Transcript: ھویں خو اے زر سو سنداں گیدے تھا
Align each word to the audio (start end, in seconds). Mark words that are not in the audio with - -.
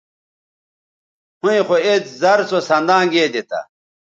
ھویں 1.39 1.61
خو 1.67 1.75
اے 1.85 1.93
زر 2.19 2.39
سو 2.49 2.59
سنداں 2.69 3.03
گیدے 3.11 3.41
تھا 3.49 3.61